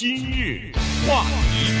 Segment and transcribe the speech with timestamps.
[0.00, 0.70] 今日
[1.08, 1.72] 话题，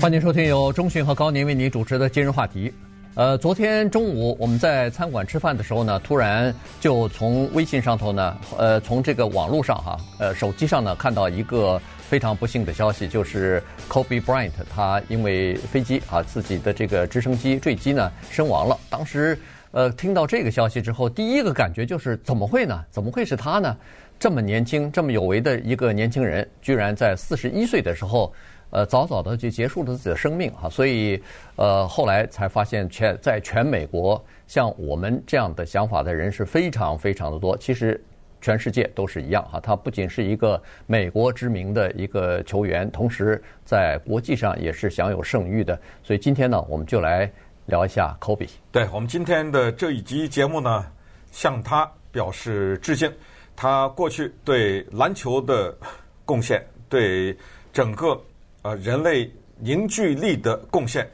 [0.00, 2.72] 欢迎收听由中讯和高宁为您主持的今日话题。
[3.14, 18.78] 呃，昨天中午我们在餐馆吃饭的时候呢，突然就从微信上头呢，呃，从这个网络上哈，呃，手机上呢看到一个非常不幸的消息，就是 Kobe Bryant 他因为飞机啊自己的这个直升机坠机呢身亡了。
[18.88, 19.36] 当时
[19.72, 22.80] 呃听到这个消息之后，第一个感觉就是怎么会呢？
[22.92, 23.76] 怎么会是他呢？
[24.18, 28.32] 这么年轻、这么有为的一个年轻人，居然在四十一岁的时候，
[28.70, 30.68] 呃，早早的就结束了自己的生命哈。
[30.68, 31.22] 所以，
[31.56, 37.56] 呃，后来才发现全在全美国，像我们这样的想法的人是非常非常的多。
[37.58, 38.02] 其实，
[38.40, 39.60] 全世界都是一样哈。
[39.60, 45.78] 他不仅是一个美国知名的一个球员，同时在国际上也是享有盛誉的。
[46.02, 47.30] 所以今天呢，我们就来
[47.66, 48.48] 聊一下科比。
[48.72, 50.86] 对，我们今天的这一集节目呢，
[51.30, 53.12] 向他表示致敬。
[53.56, 55.76] 他过去对篮球的
[56.24, 57.36] 贡献，对
[57.72, 58.20] 整个
[58.62, 61.08] 呃人类凝聚力的贡献，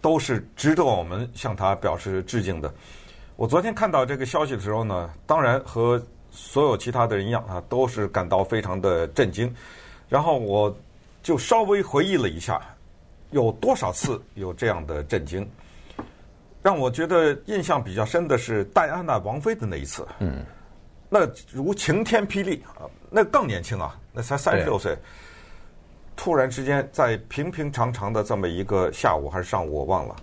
[0.00, 2.72] 都是值得我们向他表示致敬的。
[3.36, 6.00] 我昨天看到这个消息的时候呢，当然和
[6.30, 9.52] 所有其他的人一样啊，都是感到非常的震惊。
[10.08, 10.74] 然后我
[11.22, 12.60] 就稍微回忆了一下，
[13.30, 15.48] 有多少次有这样的震惊，
[16.62, 20.06] 让我觉得印象比较深的是戴安娜王妃的那一次。
[20.20, 20.44] 嗯。
[21.14, 21.20] 那
[21.52, 22.90] 如晴天霹雳啊！
[23.08, 24.98] 那更年轻啊，那才三十六岁，
[26.16, 30.16] 突然之间在平平常常的这么一个下午还是上午我忘了，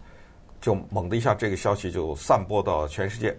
[0.59, 3.34] 就猛的一下这个消息就散播到全世界。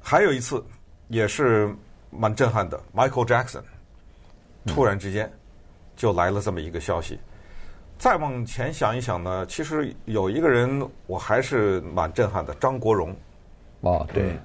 [0.00, 0.60] 还有一次
[1.06, 1.72] 也是
[2.10, 3.62] 蛮震撼的，Michael Jackson
[4.66, 5.32] 突然之间
[5.94, 7.20] 就来了这么一个消息。
[8.00, 13.14] 再往前想一想呢，其实有一个人我还是蛮震撼的，张国荣。
[13.82, 14.36] 哦，对。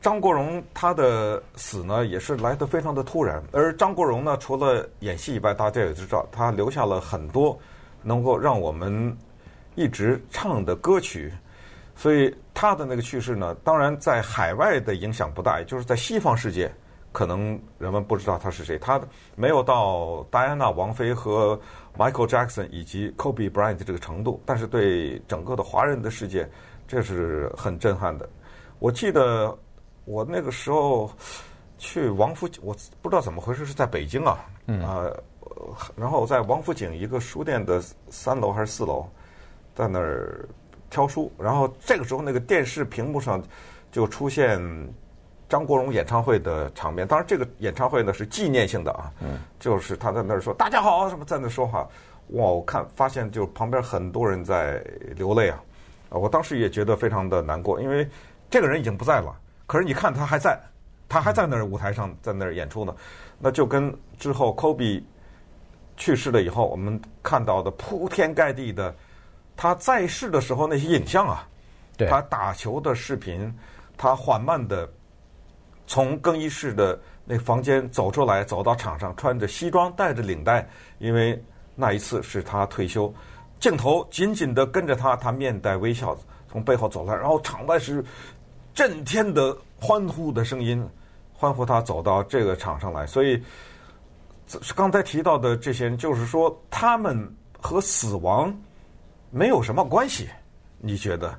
[0.00, 3.42] 张国荣他的死呢，也是来得非常的突然。
[3.50, 7.58] 而张国荣呢，除了演戏以外，大家也知道，他留下了很多
[8.02, 9.16] 能够让我们
[9.74, 11.32] 一直唱的歌曲。
[11.96, 16.72] 所以他的那个去世呢，当然在海外的影响不大，也就是在西方世界，
[17.10, 18.78] 可能人们不知道他是谁。
[18.78, 19.00] 他
[19.34, 21.60] 没有到戴安娜王妃和
[21.98, 26.48] Michael Jackson 以及 Kobe Bryant 这个程度，但是对整个的华人的世界，
[26.86, 28.28] 这是很震撼的。
[28.78, 29.58] 我记得。
[30.08, 31.10] 我那个时候
[31.76, 34.38] 去王府井，我不知道怎么回事，是在北京啊，
[34.82, 35.04] 啊，
[35.94, 39.06] 然后在王府井一个书店的三楼还是四楼，
[39.74, 40.48] 在那儿
[40.88, 43.42] 挑书，然后这个时候那个电视屏幕上
[43.92, 44.58] 就出现
[45.46, 49.12] 张国荣演唱会的场面，当然这个演唱会呢是纪念性的啊，
[49.60, 51.86] 就是他在那儿说大家好，什么在那说话，
[52.28, 54.82] 哇，我看发现就旁边很多人在
[55.14, 55.62] 流泪啊，
[56.08, 58.08] 啊，我当时也觉得非常的难过，因为
[58.48, 59.36] 这个人已经不在了。
[59.68, 60.58] 可是你看他还在，
[61.10, 62.96] 他还在那儿舞台上，在那儿演出呢。
[63.38, 65.06] 那就跟之后科比
[65.94, 68.94] 去世了以后，我们看到的铺天盖地的
[69.54, 71.46] 他在世的时候那些影像啊，
[71.98, 73.54] 对他打球的视频，
[73.98, 74.90] 他缓慢的
[75.86, 80.66] 从更衣室的那房间走出来，走到场上，穿着西装，带着领带，
[80.98, 81.38] 因为
[81.74, 83.12] 那一次是他退休，
[83.60, 86.16] 镜头紧紧的跟着他，他面带微笑
[86.50, 88.02] 从背后走来，然后场外是。
[88.78, 90.88] 震天的欢呼的声音，
[91.32, 93.04] 欢呼他走到这个场上来。
[93.04, 93.42] 所以，
[94.72, 97.28] 刚才提到的这些人，就是说他们
[97.60, 98.56] 和死亡
[99.32, 100.28] 没有什么关系。
[100.78, 101.36] 你觉得？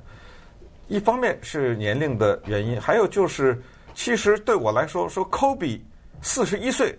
[0.88, 3.58] 一方面是年龄的原因，还有就是，
[3.94, 5.82] 其实对我来说，说科比
[6.20, 6.94] 四十一岁，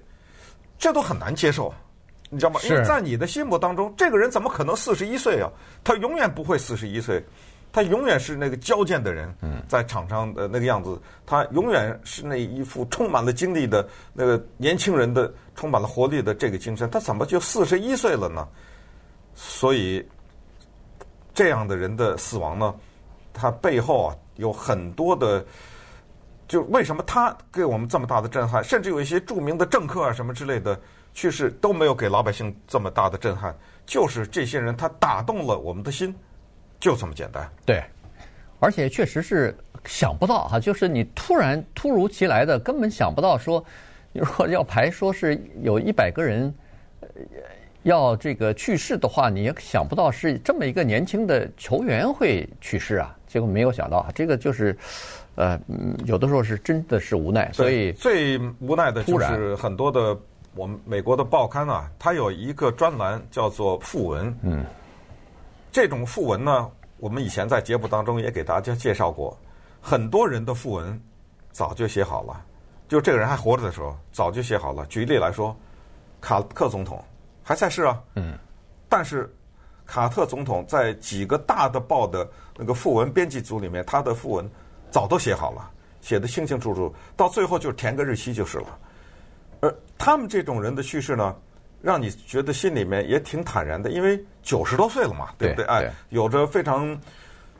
[0.75, 1.71] 这都很难接受，
[2.31, 2.59] 你知道吗？
[2.63, 5.47] 因为在你的心目当中，这个人怎么可能四十一岁啊？
[5.83, 7.23] 他永远不会四十一岁。
[7.71, 9.33] 他永远是那个矫健的人，
[9.67, 11.01] 在场上的那个样子。
[11.25, 16.89] 他永远是那一副充满了精力的那个年轻人的、充满了活力的这个精神。
[16.89, 18.45] 他怎么就四十一岁了呢？
[19.33, 20.05] 所以
[21.33, 22.75] 这样的人的死亡呢，
[23.33, 25.45] 他背后啊有很多的，
[26.49, 28.61] 就为什么他给我们这么大的震撼？
[28.61, 30.77] 甚至有一些著名的政客啊什么之类的
[31.13, 36.13] 去世都没有给老百姓这么大的震撼，就是这些人他打动了我们的心。
[36.81, 37.81] 就这么简单，对，
[38.59, 39.55] 而且确实是
[39.85, 43.63] 想不到哈，就是你突然突如其来的，根本想不到说，
[44.11, 46.51] 你如果要排说是有一百个人
[47.83, 53.15] 要这个去世的话，你也想不到是这么一个年轻的球员会去世啊。
[53.27, 54.75] 结果没有想到啊，这个就是
[55.35, 55.59] 呃，
[56.05, 57.51] 有的时候是真的是无奈。
[57.53, 60.17] 所以最无奈的就是很多的
[60.55, 64.65] 我们美国的报刊啊，它有一个专栏叫做副文，嗯。
[65.71, 69.37] 这种訃闻呢，我们以前在节目当中也给大家介绍过，
[69.81, 71.01] 很多人的訃闻
[71.51, 72.45] 早就写好了，
[72.89, 74.85] 就这个人还活着的时候早就写好了。
[74.87, 75.55] 举例来说，
[76.19, 77.01] 卡特总统
[77.41, 78.37] 还在世啊，嗯，
[78.89, 79.33] 但是
[79.85, 84.49] 卡特总统在几个大的报的那个訃闻编辑组里面，他的訃闻
[84.89, 85.71] 早都写好了，
[86.01, 88.77] 写得清清楚楚，到最后就填个日期就是了。
[89.61, 91.33] 而他们这种人的去世呢，
[91.81, 95.65] 让你觉得心里面也挺坦然的，因为九十多岁了嘛，对不对？
[95.65, 96.99] 对，哎，有着非常。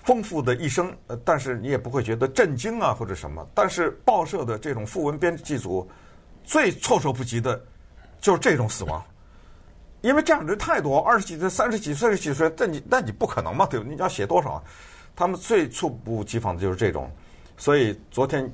[0.04, 3.48] 丰富的一生，呃，但是你也不会觉得震惊啊或者什么。
[3.54, 5.88] 但是报社的这种副文编辑组
[6.44, 7.64] 最措手不及的，
[8.20, 9.00] 就是这种死亡，
[10.02, 13.86] 因为这样的人太多，二十几岁、三十几岁、四十几岁，那你那你不可能嘛，对吧？
[13.88, 14.64] 你要写多少啊？
[15.16, 17.08] 他们最猝不及防的就是这种。
[17.56, 18.52] 所以昨天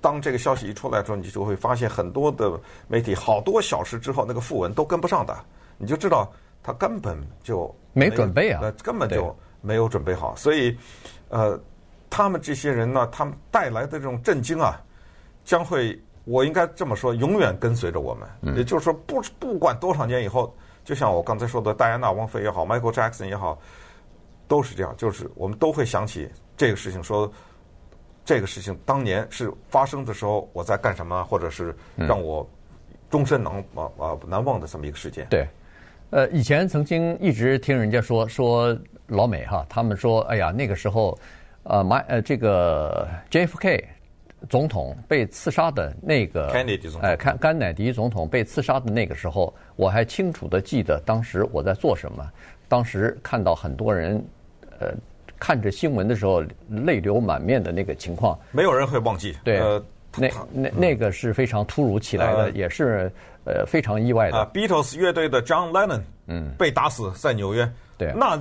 [0.00, 2.58] 当这个消息一出来之后，你就会发现很多的
[2.88, 5.36] 媒体好多小时之后那个副文都跟不上的，
[5.78, 6.30] 你就知道
[6.62, 9.36] 他根本就没准备啊，根本就。
[9.62, 10.74] 没有准备好，所以，
[11.28, 11.60] 呃，
[12.08, 14.80] 他们这些人呢，他们带来的这种震惊啊，
[15.44, 18.26] 将会，我应该这么说，永远跟随着我们。
[18.40, 23.58] 嗯、也就是说，不不管多少年以后，就像我刚才说的，戴安娜王妃也好，Michael Jackson 也好，
[24.48, 26.26] 都是这样，就是我们都会想起
[26.56, 27.30] 这个事情，说
[28.30, 32.48] 这个事情当年是发生的时候，我在干什么，或者是让我
[33.10, 35.26] 终身难啊啊难忘的这么一个事件。
[35.28, 35.48] 对，
[36.10, 38.78] 呃，以前曾经一直听人家说说。
[39.08, 41.18] 老美哈，他们说：“哎呀，那个时候，
[41.64, 43.84] 呃，马呃，这个 JFK
[44.48, 46.48] 总统被刺杀的那个，
[47.02, 52.24] 哎，甘甘乃迪总统被刺杀的那个时候，我还清楚的记得当时我在做什么。
[52.68, 54.24] 当时看到很多人，
[54.78, 54.94] 呃，
[55.40, 59.36] 看着新闻的时候泪流满面的那个情况，没有人会忘记。
[59.42, 59.82] 对，呃、
[60.16, 63.10] 那那那个是非常突如其来的，呃、也是
[63.44, 64.38] 呃非常意外的。
[64.38, 67.68] 啊、Beatles 乐队的 John Lennon，嗯，被打死在纽约。
[67.98, 68.40] 对，那。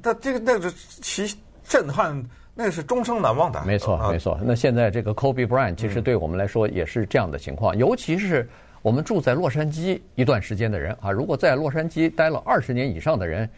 [0.00, 1.26] 他这个那个其
[1.64, 2.24] 震撼，
[2.54, 3.60] 那是终生难忘的。
[3.64, 4.38] 没错，没错。
[4.44, 8.48] 那现在这个 Kobe Bryant 其实对我们来说也是这样的情况，嗯、尤其是
[8.80, 13.50] 我们住在洛杉矶一段时间的人啊，如果在洛杉矶待了二十年以上的人，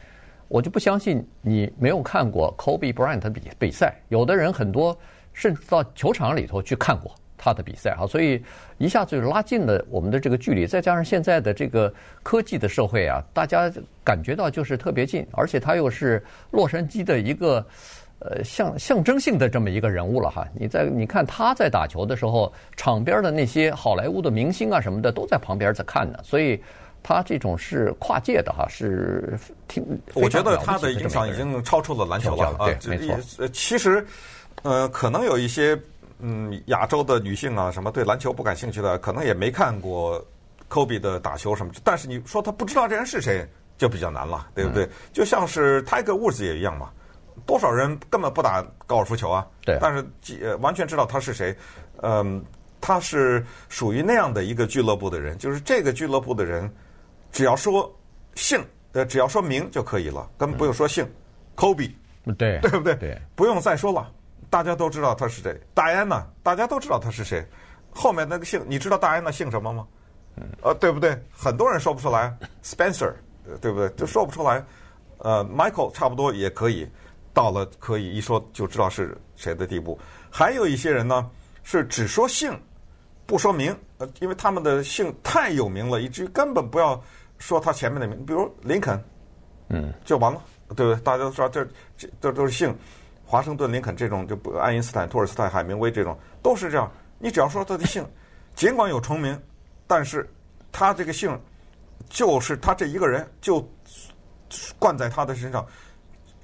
[0.51, 3.95] 我就不相信你没有看过 Kobe Bryant 的比比赛。
[4.09, 4.95] 有的人很多
[5.33, 7.11] 甚至到球场里头去看过。
[7.43, 8.39] 他的比赛啊，所以
[8.77, 10.67] 一下子就拉近了我们的这个距离。
[10.67, 11.91] 再加上现在的这个
[12.23, 13.73] 科技的社会啊，大家
[14.05, 17.67] 感觉到就是特别近，而且他又是洛杉矶的一个
[18.19, 20.47] 呃象象征性的这么一个人物了哈。
[20.55, 26.63] 你在你看他在打球的时候，场边的那些好莱坞的明星啊什么的都在旁边在看呢，所以
[27.03, 29.39] 他这种是跨界的哈，是
[29.69, 29.85] 挺。
[30.15, 33.49] 我觉得他的影响已经超出了篮球了啊，对，没错。
[33.49, 34.05] 其实
[34.63, 35.79] 呃，可能有一些。
[36.23, 40.23] 嗯，亚洲的女性啊，什么对篮球不感兴趣的，可能也没看过
[40.69, 41.73] 科比的打球什么。
[41.83, 43.49] 但是你说他不知道这人是谁，
[43.79, 44.85] 就比较难了，对不对？
[44.85, 46.91] 嗯、就像是 Tiger Woods 也一样嘛，
[47.47, 51.57] 多少人根本不打高尔夫球啊，对，但是完全知道他是谁。
[52.03, 52.45] 嗯，
[52.83, 56.71] 他是属于那样的一个俱乐部的人，就是这个俱乐部的人，
[57.33, 57.91] 只要说
[58.35, 61.09] 姓，呃，只要说名就可以了，根本不用说姓。
[61.55, 61.95] 科比，
[62.39, 62.95] 对， 对不对？
[62.97, 64.11] 对，不用再说了。
[64.49, 67.47] 大家都知道他是谁，戴安娜，大家都知道他是谁。
[67.93, 69.87] 后面那个姓，你知道戴安娜姓什么吗？
[70.63, 71.17] 呃，对不对？
[71.31, 72.35] 很多人说不出来
[72.65, 73.13] ，Spencer，
[73.61, 73.89] 对不对？
[73.91, 74.65] 就说不出来。
[75.19, 76.89] 呃，Michael 差不多也可以，
[77.35, 79.99] 到了可以一说就知道是谁的地步。
[80.31, 81.29] 还有一些人呢，
[81.63, 82.59] 是只说姓，
[83.27, 86.99] 不说名，呃，因为他们的姓太有名了，以至于根本不要
[87.41, 89.03] 说他前面的名，比如林肯，
[89.71, 90.41] 嗯，就完了，
[90.77, 91.01] 对不对？
[91.01, 92.73] 大家都知道这这这都是姓。
[93.25, 96.91] 华盛顿、林肯这种就不，爱因斯坦、托尔斯泰、海明威这种都是这样。
[97.19, 98.05] 你只要说他的姓，
[98.57, 99.41] 尽管有重名，
[99.87, 100.29] 但是
[100.73, 101.41] 他这个姓
[102.09, 103.65] 就是他这一个人就
[104.79, 105.65] 冠在他的身上。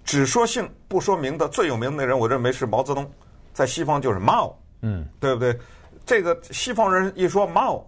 [0.05, 3.11] 只说姓不说名的最有名的人，我认为是毛泽东，
[3.53, 5.59] 在西方就是毛，嗯，对不对？
[6.05, 7.85] 这个西方人一说毛，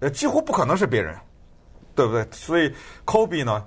[0.00, 1.14] 呃，几乎不可能是别人，
[1.94, 2.26] 对不对？
[2.32, 2.72] 所以
[3.04, 3.64] 科比呢，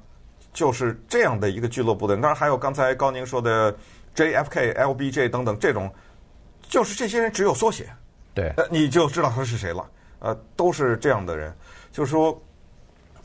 [0.53, 2.15] 就是这样的一个俱乐部的。
[2.15, 3.75] 当然还有刚才高宁说的。
[4.17, 5.93] JFK、LBJ 等等这种，
[6.67, 7.87] 就是这些人只有缩写，
[8.33, 9.87] 对，你就知道他是谁了。
[10.17, 11.55] 呃，都是这样的人，
[11.91, 12.35] 就是说，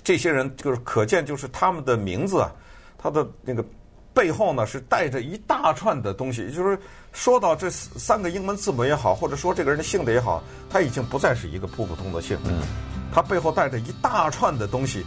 [0.05, 2.53] 这些人就是可见，就是他们的名字啊，
[2.99, 3.65] 他的那个
[4.13, 6.51] 背后呢是带着一大串的东西。
[6.51, 6.79] 就是
[7.11, 12.61] 说到这三个英文字母也好，或者说这个人的姓的也好，他已经不再是一个普普通的姓，嗯，
[13.13, 15.05] 他背后带着一大串的东西。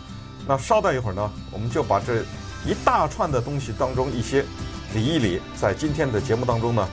[0.47, 2.21] 那稍待一会儿呢，我们就把这
[2.65, 4.45] 一大串的东西当中一些。
[4.93, 6.87] 理一理，在今天的节目当中呢，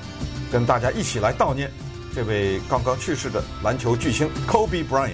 [0.50, 1.70] 跟大家一起来悼念
[2.12, 5.12] 这位刚刚去世的篮球巨星 Kobe Bryant。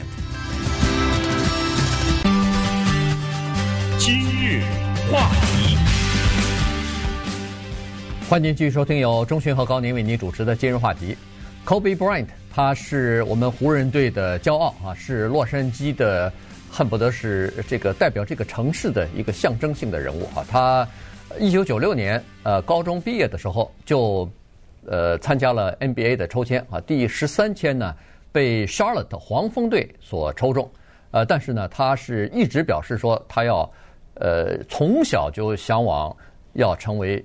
[3.98, 4.62] 今日
[5.10, 5.76] 话题，
[8.26, 11.14] 欢迎继续收听由钟迅和高宁为您主持的今日话题。
[11.66, 16.32] Kobe Bryant，他是我们湖人队的骄傲啊，是洛杉矶的
[16.70, 20.44] 恨不得是这个代表这个城市的一个象征性的人物啊。
[20.48, 20.86] 他
[21.38, 24.28] 一九九六年呃高中毕业的时候就
[24.86, 27.94] 呃参加了 NBA 的抽签啊，第十三签呢
[28.32, 30.68] 被 Charlotte 黄蜂队所抽中，
[31.10, 33.70] 呃，但是呢他是一直表示说他要
[34.14, 36.14] 呃从小就向往
[36.54, 37.24] 要成为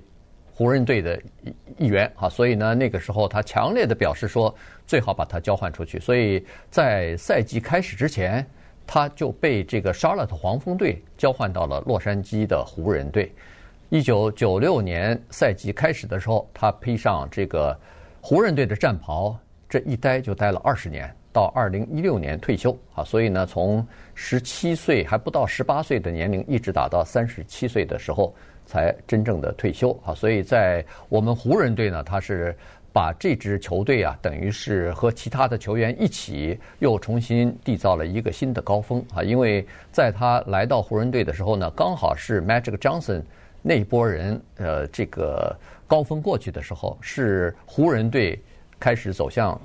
[0.54, 1.20] 湖人队的
[1.76, 4.54] 一员啊，所以呢那个时候他强烈的表示说
[4.86, 8.46] 最好把他交换出去，所以在赛季开始之前。
[8.86, 13.32] 他就被这个沙勒特黄蜂队交换到了洛杉矶的湖人队。
[13.88, 17.74] 一九九六年赛季开始的时候，他披上这个
[18.20, 19.34] 湖人队的战袍，
[19.70, 23.02] 这一待就待了二十年，到二零一六年退休啊。
[23.02, 23.82] 所以呢，从
[24.14, 28.34] 十七岁还不到十八岁的年龄，一直打到三十七岁的时候，
[28.74, 30.12] 才真正的退休啊。
[30.12, 32.52] 所以在我们湖人队呢，他是。
[32.94, 39.20] 把这支球队啊，等于是和其他的球员一起又重新缔造了一个新的高峰啊！
[39.20, 43.24] 因为在他来到湖人队的时候呢，刚好是 Magic Johnson
[43.62, 48.40] 那一波人呃这个高峰过去的时候，是湖人队
[48.78, 49.60] 开始走向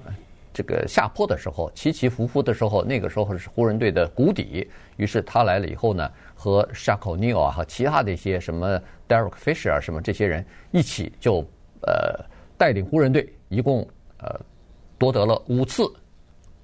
[0.60, 4.70] 这个下坡的时候，起起伏伏的时候，那个时候是湖人队的谷底。
[4.98, 11.46] 于是他来了以后呢，和 Shaq O'Neal 啊和其他的一些什么 Derek Fisher 什么这些人一起就
[11.82, 12.26] 呃。
[12.60, 13.88] 带领湖人队一共
[14.18, 14.38] 呃
[14.98, 15.90] 夺得了五次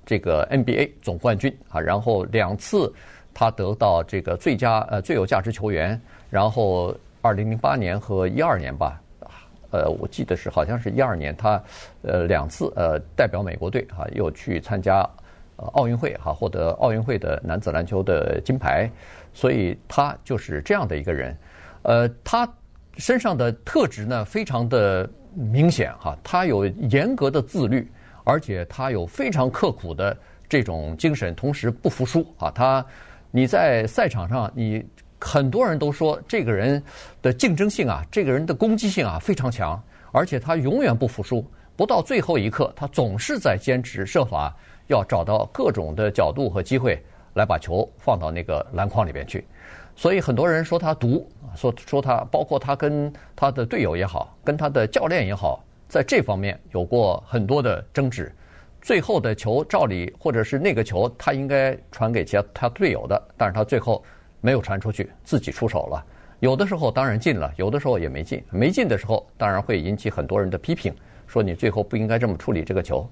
[0.05, 2.93] 这个 NBA 总冠军啊，然后两次
[3.33, 5.97] 他得到这个最佳呃最有价值球员，
[6.29, 9.01] 然后二零零八年和一二年吧，
[9.83, 11.61] 呃我记得是好像是一二年他
[12.01, 15.07] 呃两次呃代表美国队啊又去参加
[15.73, 18.89] 奥运会哈获得奥运会的男子篮球的金牌，
[19.33, 21.37] 所以他就是这样的一个人，
[21.83, 22.47] 呃他
[22.97, 25.09] 身上的特质呢非常的。
[25.37, 27.91] 明显哈，他有严格的自律，
[28.23, 30.17] 而且他有非常刻苦的
[30.47, 32.49] 这种精神，同时不服输啊。
[32.51, 32.85] 他
[33.31, 34.81] 你在赛场上，你
[35.25, 36.81] 很多人都说这个人
[37.19, 41.43] 的竞争性啊，这个人的攻击性啊非常强，而且他永远不服输，
[41.75, 44.55] 不到最后一刻，他总是在坚持设法
[44.85, 47.03] 要找到各种的角度和机会
[47.33, 49.43] 来把球放到那个篮筐里边去。
[49.95, 58.31] 所以很多人说他毒，说说他，包括他跟他的队友也好，跟他的教练也好，在这方面有过很多的争执。
[58.79, 64.03] 最后的球照理或者是那个球，他应该传给其他他队友的，但是他最后
[64.45, 66.05] 没有传出去，自己出手了。
[66.39, 68.43] 有的时候当然进了，有的时候也没进。
[68.51, 70.93] 没进的时候，当然会引起很多人的批评，
[71.25, 73.09] 说你最后不应该这么处理这个球。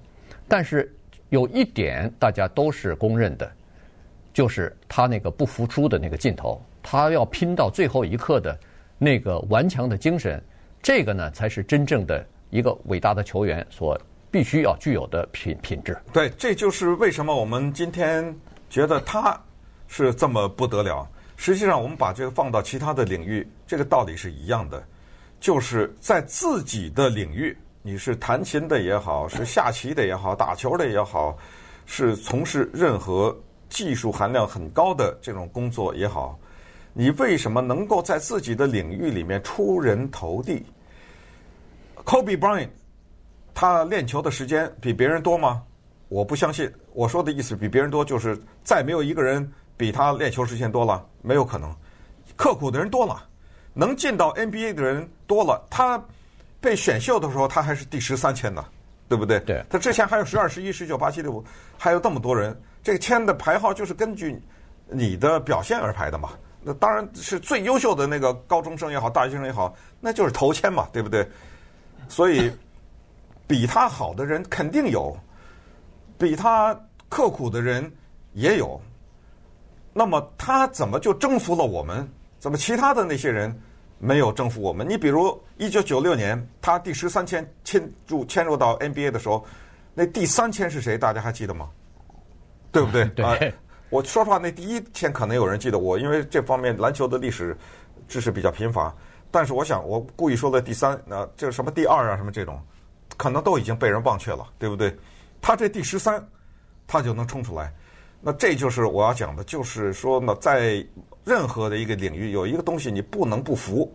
[0.48, 0.96] 但是
[1.30, 3.52] 有一点大家都是公认的，
[4.32, 6.62] 就是他那个不服输的那个劲头。
[6.84, 8.56] 他要拼到最后一刻的
[9.00, 10.40] 那个顽强的精神，
[10.84, 14.00] 这个呢才是真正的一个伟大的球员所
[14.30, 15.98] 必须要具有的品品质。
[16.12, 18.36] 对，这就是为什么我们今天
[18.70, 19.42] 觉得他
[19.88, 21.08] 是这么不得了。
[21.46, 24.82] 实际上，我们把这个放到其他的领域，这个道理是一样的，
[25.42, 31.38] 就是在自己的领域，你是弹琴的也好，是下棋的也好，打球的也好，
[31.86, 36.40] 是从事任何技术含量很高的这种工作也好。
[36.94, 40.66] 你为什么能够在自己的领域里面出人头地
[42.06, 42.70] ？Kobe Bryant，
[43.54, 45.62] 他练球的时间比别人多吗？
[46.08, 46.72] 我不相信。
[46.94, 51.74] 我说的意思比别人多，就是再没有一个人比他练球时间多了，没有可能。
[52.36, 53.24] 刻苦的人多了，
[53.74, 55.66] 能进到 NBA 的人多了。
[55.70, 56.04] 他
[56.60, 58.66] 被选秀的时候，他还是第十三签呢，
[59.08, 59.40] 对不对？
[59.42, 59.64] 对。
[59.70, 61.44] 他之前还有十二、十一、十九、八、七、六、五，
[61.78, 62.60] 还有这么多人。
[62.82, 64.42] 这个签的排号就是根据
[64.88, 66.32] 你的表现而排的嘛。
[66.62, 71.28] 那当然是最优秀的那个高中生也好，大学生也好，那就是头签嘛，对不对？
[72.08, 72.52] 所以
[73.46, 75.16] 比他好的人肯定有，
[76.18, 76.74] 比他
[77.10, 77.92] 刻苦的人
[78.34, 78.82] 也有。
[79.94, 82.10] 那么他怎么就征服了我们？
[82.40, 83.58] 怎么其他的那些人
[84.00, 84.88] 没有征服我们？
[84.90, 89.46] 你比如一九九六年他第十三签签入签入到 NBA 的时候，
[89.94, 90.98] 那第三签是谁？
[90.98, 91.70] 大家还记得吗？
[92.72, 93.06] 对不对？
[93.16, 93.54] 对。
[93.90, 97.56] 我说实话，那第一签可能有人记得我，因为这方面篮球的历史
[98.08, 98.92] 知识比较贫乏。
[99.30, 102.60] 但是我想，我故意说的第三，那就是什么第二啊，什么这种，
[103.16, 104.96] 可能都已经被人忘却了，对不对？
[105.40, 106.28] 他这第十三，
[106.88, 107.72] 他就能冲出来。
[108.26, 110.86] 那这就是我要讲的，就是说呢，在
[111.26, 113.94] 任何的一个领域，有一个东西你不能不服，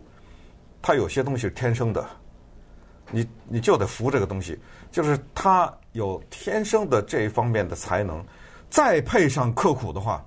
[0.81, 2.07] 它有些东西是天生的，
[3.11, 4.59] 你你就得服这个东西，
[4.91, 8.23] 就是他有天生的这一方面的才能。
[8.69, 10.23] 再配上刻苦的话，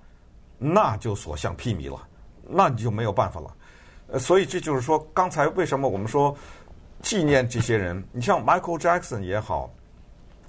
[0.59, 2.09] 那就所向披靡了，
[2.43, 3.57] 那你就没有办法了。
[4.09, 6.37] 呃，所以这就是说，刚才为什么我们说
[7.03, 8.03] 纪念这些人？
[8.11, 9.73] 你像 Michael Jackson 也好，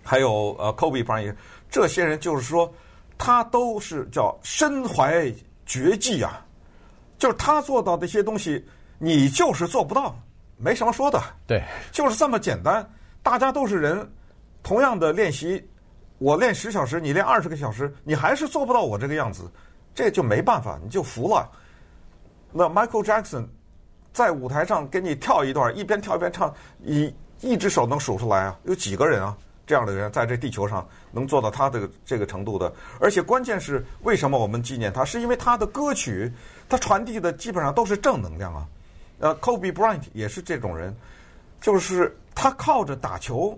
[0.01, 1.35] 还有呃 Kobe Bryant
[1.69, 2.73] 这些人，就是说
[3.17, 5.33] 他都是叫身怀
[5.65, 6.45] 绝技啊，
[7.17, 8.65] 就是他做到的一些东西，
[8.97, 10.15] 你就是做不到，
[10.57, 11.21] 没什么说的。
[11.47, 12.87] 对，就是这么简单。
[13.21, 14.05] 大家都是人，
[14.61, 15.65] 同样的练习，
[16.17, 19.49] 我练十小时，你练二十个小时，你还是做不到我这个样子，
[19.95, 21.49] 这就没办法，你就服了。
[22.51, 23.45] 那 Michael Jackson
[24.11, 28.59] 在舞台上给你跳一段，一边跳一边唱，一一只手能数出来啊？
[28.65, 29.37] 有几个人啊？
[29.65, 32.71] 这样的人在这地球上能做到他的这个程度的？
[32.99, 35.05] 而且关键是，为什么我们纪念他？
[35.05, 36.31] 是因为他的歌曲，
[36.67, 38.67] 他传递的基本上都是正能量啊。
[39.19, 40.95] 呃，Kobe Bryant 也是这种人，
[41.61, 42.15] 就是。
[42.35, 43.55] 他靠着打球，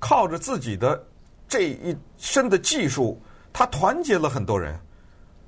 [0.00, 1.00] 靠着自己的
[1.46, 3.22] 这一身的技术，
[3.52, 4.76] 他团结了很多人。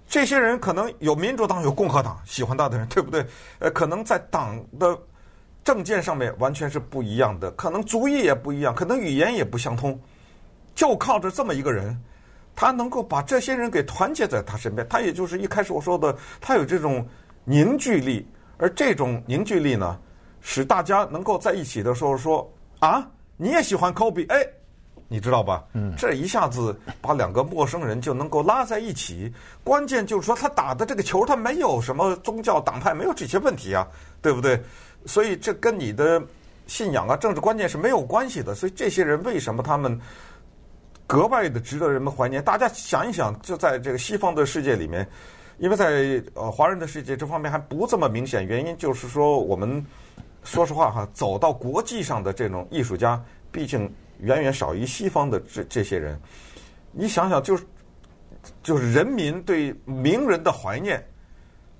[0.08, 3.26] 这些人可能有民主党、有共和党喜欢他的人，对不对？
[3.58, 4.96] 呃，可能在党的
[5.68, 10.00] 证件上面完全是不一样的，可能主意也不一样，可能语言也不相通。
[10.74, 11.94] 就靠着这么一个人，
[12.56, 14.88] 他能够把这些人给团结在他身边。
[14.88, 17.06] 他也就是一开始我说的，他有这种
[17.44, 20.00] 凝聚力，而这种凝聚力呢，
[20.40, 22.50] 使大家能够在一起的时候说。
[22.78, 23.06] 啊，
[23.36, 24.24] 你也喜欢 Kobe？
[24.30, 24.42] 哎，
[25.06, 25.64] 你知道吧？
[25.74, 29.30] 嗯，这一下子把两个陌生人就能够拉在一起。
[29.62, 33.86] 关键就是说，他打的这个球，他没有什么宗教党派，没有这些问题啊，
[34.22, 34.62] 对不对？
[35.06, 36.22] 所以这跟你的
[36.66, 38.54] 信仰啊、政治观念是没有关系的。
[38.54, 39.98] 所以这些人为什么他们
[41.06, 42.42] 格外的值得人们怀念？
[42.42, 45.08] 大家想一想，就在这个西方的世界里面，
[45.58, 49.84] 因为在呃华人的世界这方面还不这么明显，原因就是说我们。
[50.44, 56.18] 说实话哈，走到国际上的这种艺术家，毕竟远远少于西方的这这些人。
[56.92, 57.66] 你想想，就是
[58.62, 61.04] 就是人民对 名人的怀念，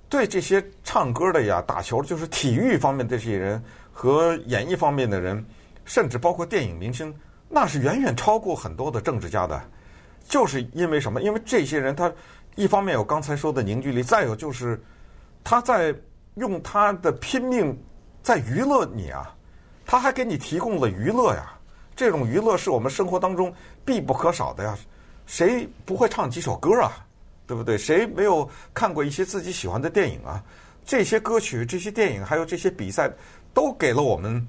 [0.09, 3.63] 对这些唱歌的呀、打球的就是体育方面这些人
[3.93, 5.45] 和演艺方面的人，
[5.85, 7.15] 甚至包括电影明星，
[7.49, 9.61] 那是远远超过很多的政治家的。
[10.29, 11.21] 就是因为什么？
[11.23, 12.13] 因为这些人他
[12.55, 14.83] 一方面有刚才说的凝聚力，再有就是
[15.45, 15.95] 他在
[16.35, 17.79] 用他的拼命。
[18.21, 19.35] 在娱乐你啊，
[19.87, 21.51] 他还给你提供了娱乐呀。
[21.97, 23.51] 这种娱乐是我们生活当中
[23.87, 24.77] 必不可少的呀。
[25.25, 26.93] 谁不会唱几首歌啊？
[27.49, 27.77] 对不对？
[27.77, 30.41] 谁没有看过一些自己喜欢的电影啊？
[30.85, 33.11] 这些歌曲、这些电影，还有这些比赛，
[33.53, 34.47] 都给了我们，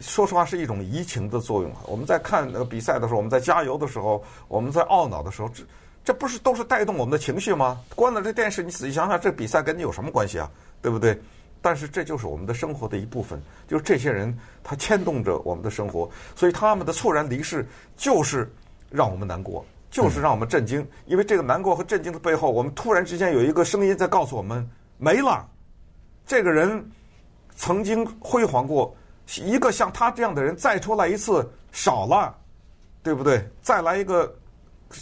[0.00, 1.70] 说实话是一种移情的作用。
[1.86, 5.62] 我们在看那个比赛的时候，我们在加油的时候，我们在懊恼的时候，这
[6.04, 7.80] 这不是都是带动我们的情绪吗？
[7.94, 10.50] 关了这电视，你仔细想想，这比赛跟你有什么关系啊？
[10.82, 11.18] 对不对？
[11.62, 18.52] 但是这就是我们的生活的一部分，就是这些人他牵动着我们的生活，所以他们的猝然离世就是
[18.90, 20.84] 让我们难过，就是让我们震惊。
[21.06, 25.48] 因为这个难过和震惊的背后，我们突然之间有一个声音在告诉我们：没了，
[26.26, 26.84] 这个人
[27.54, 28.92] 曾经辉煌过，
[29.36, 32.36] 一个像他这样的人再出来一次少了，
[33.04, 33.48] 对不对？
[33.62, 34.34] 再来一个，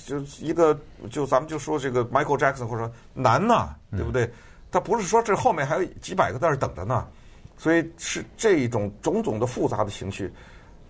[0.04, 0.78] 就一个
[1.10, 4.30] 就咱们就说这个 Michael Jackson 或者说难呐，对不对？
[4.70, 7.08] 他不是说这后面还有几百个在那等着呢，
[7.56, 10.30] 所以是这一种种种的复杂的情绪，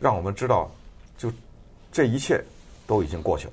[0.00, 0.68] 让我们知道，
[1.16, 1.32] 就
[1.92, 2.42] 这一切
[2.84, 3.52] 都已经过去了。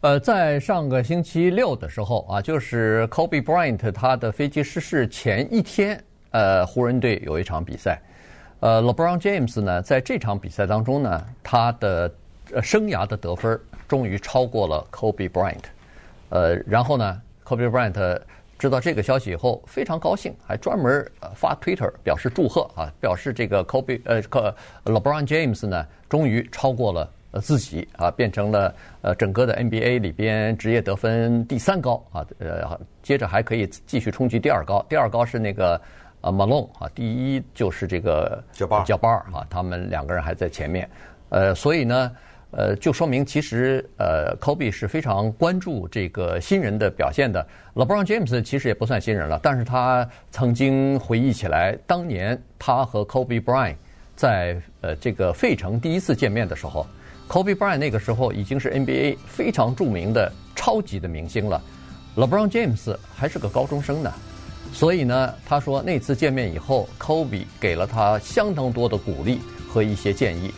[0.00, 8.00] 呃，在上个星期六的时候啊，就是 Kobe Bryant 他的飞机失事前一天，呃，湖人队有一场比赛，
[8.60, 12.14] 呃，LeBron James 呢，在这场比赛当中呢，他的
[12.52, 15.64] 呃生涯的得分终于超过了 Kobe Bryant，
[16.28, 18.20] 呃，然后呢，Kobe Bryant。
[18.56, 24.52] 知道这个消息以后非常高兴，还专门呃发 Twitter 表示祝贺啊，表示这个 Kobe 呃个
[24.84, 35.80] LeBron James 呢终于超过了呃自己啊，变成了呃整个的 NBA 里边职业得分第三高啊，呃接着还可以继续冲击第二高，第二高是那个
[36.20, 40.88] 呃 Malone 啊，第一就是这个叫巴叫巴尔啊，他们两个人还在前面，
[41.28, 42.12] 呃所以呢。
[42.50, 47.46] 呃，就说明其实呃，Kobe 是非常关注这个新人的表现的。
[47.74, 53.76] LeBron James 其实也不算新人了，但是他曾经回忆起来，当年他和 Kobe Bryant
[54.16, 56.86] 在呃这个费城第一次见面的时候
[57.28, 61.62] ，Kobe Bryant 那个时候已经是 NBA 非常著名的超级的明星了
[62.16, 64.12] ，LeBron James 还是个高中生呢。
[64.72, 70.52] 所以呢，他说那次见面以后，Kobe 给了他相当多的鼓励和一些建议，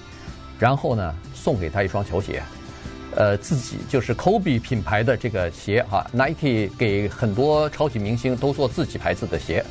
[0.58, 1.14] 然后呢。
[1.32, 2.42] 送给他一双球鞋，
[3.16, 9.64] 呃，自己就是 Kobe 品牌的这个鞋哈，Nike 给很多超级明星都做自己牌子的鞋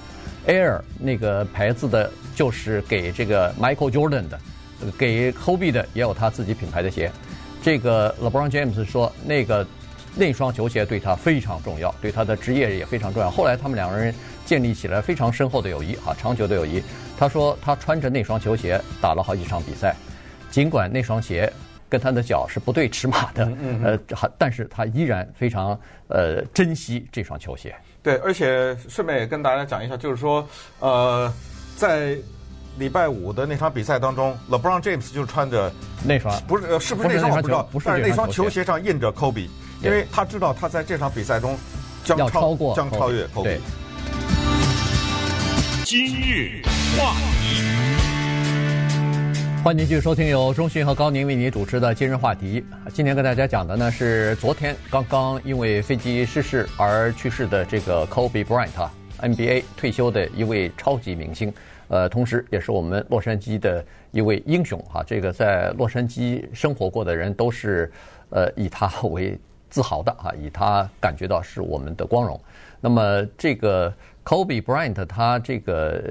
[0.48, 4.40] ，Air 那个牌子的就是给这个 Michael Jordan 的，
[4.98, 7.12] 给 Kobe 的也有他自己品牌的鞋。
[7.62, 9.66] 这个 LeBron James 说，那个
[10.16, 13.30] 那双球鞋对他非常重要，对他的职业也非常重要。
[13.30, 14.14] 后来他们两个人
[14.46, 16.82] 建立起来非常深厚的友谊啊，长久的友谊。
[17.18, 19.96] 他说他穿着那双球鞋打了好几场比赛。
[20.50, 21.52] 尽管那双鞋
[21.88, 23.52] 跟他的脚是不对尺码的，
[23.84, 24.00] 呃，
[24.38, 27.76] 但是他依然非常呃珍惜这双球鞋。
[28.02, 30.48] 对，而且顺便也跟大家讲一下，就是说，
[30.80, 31.32] 呃，
[31.76, 32.18] 在
[32.80, 35.70] 礼拜五的那场比赛当中，LeBron James 就穿着
[36.02, 39.50] 那双，不是，是不是那双我不知道，不是但是那双球鞋上印着 Kobe，
[39.84, 41.58] 因为他知道他在这场比赛中
[42.06, 43.58] 将超，超过将超越 Kobe。
[45.84, 46.62] 今日
[46.98, 47.66] 话题。
[49.62, 52.64] 欢迎继续收听由中讯和高宁为您主持的今日话题。
[52.94, 61.54] 今天跟大家讲的呢是昨天刚刚因为飞机失事而去世的这个 Kobe Bryant，NBA 退休的一位超级明星，
[61.90, 65.04] 呃，同时也是我们洛杉矶的一位英雄哈。
[65.06, 67.92] 这个在洛杉矶生活过的人都是
[68.30, 69.38] 呃以他为
[69.70, 72.40] 自豪的哈，以他感觉到是我们的光荣。
[72.80, 76.02] 那么这个 Kobe Bryant 他这个。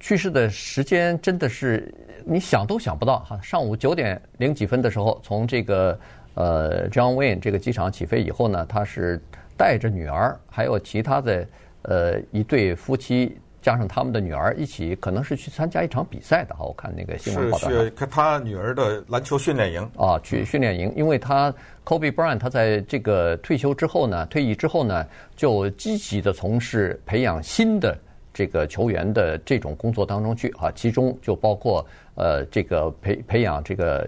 [0.00, 1.90] 去世的时间真的是
[2.26, 3.40] 你想都想不到哈！
[3.42, 5.98] 上午九点零几分的时候，从这个
[6.34, 9.18] 呃 John Wayne 这个机场起飞以后呢，他是
[9.56, 11.46] 带着女儿还有其他的
[11.84, 16.66] 呃一对夫妻加上他们的女儿一起，可能是去参加一场比赛的哈。
[16.66, 21.50] 我看那个新闻报道，是去他女儿的篮球训练营啊，去训练营，因为他
[21.82, 27.96] Kobe Bryant 他在这个退休之后呢，退役之后呢，就积极的从事培养新的。
[28.36, 34.04] 这个球员的这种工作当中去啊，其中就包括呃这个培培养这个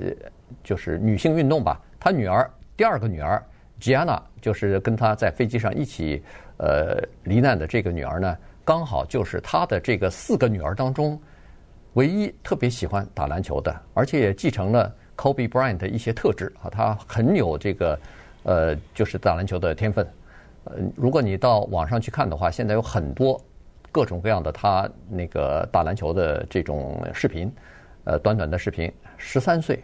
[0.65, 1.81] 就是女性运动吧。
[2.01, 3.41] 他女儿第二个女儿
[3.81, 6.21] Gianna 就是跟他在飞机上一起
[6.57, 11.19] 呃罹难的这个女儿呢，刚好就是他的这个四个女儿当中
[11.95, 17.99] 唯一特别喜欢打篮球的，而且也继承了 Kobe Bryant 的一些特质啊，他很有这个
[18.43, 20.05] 呃就是打篮球的天分。
[20.65, 23.41] 呃，如果你到网上去看的话，现在有很多。
[23.93, 27.51] 各种各样的他那个打篮球的这种视频，
[28.05, 29.83] 呃，短短的视频，十三岁，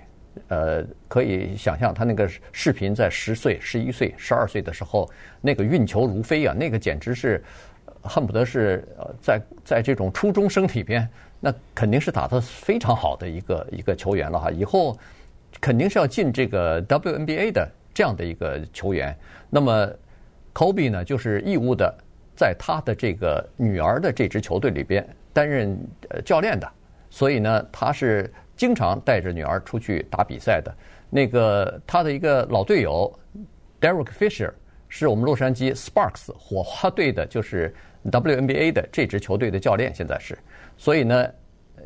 [0.48, 7.42] 呃，可以想象他那个视频在十岁、十一岁、十二岁的时候，那个运球如飞啊，那个简直是
[8.02, 11.08] 恨不得是呃，在在这种初中生里边，
[11.40, 14.98] 那肯定是打得非常好的一个一个球员了哈，以后
[15.60, 19.16] 肯定是要进这个 WNBA 的这样的一个球员。
[19.48, 19.88] 那么
[20.52, 21.94] Kobe 呢，就是义务的。
[22.34, 26.66] 在他的这个女儿的这支球队里边担任呃教练的，
[27.10, 30.74] 所以呢，他是经常带着女儿出去打比赛的。
[31.10, 33.12] 那个他的一个老队友
[33.80, 34.50] Derek Fisher
[34.88, 37.72] 是我们洛杉矶 Sparks 火花队的，就是
[38.10, 40.36] WNBA 的这支球队的教练，现在是。
[40.76, 41.28] 所以呢，